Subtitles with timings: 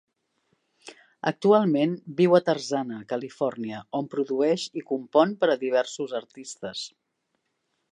[1.31, 6.85] Actualment viu a Tarzana, Califòrnia, on produeix i compon per a diversos artistes.